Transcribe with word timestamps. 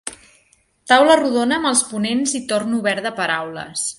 Taula 0.91 1.17
rodona 1.19 1.59
amb 1.61 1.69
els 1.73 1.85
ponents 1.91 2.35
i 2.41 2.43
torn 2.53 2.75
obert 2.81 3.09
de 3.09 3.15
paraules. 3.23 3.89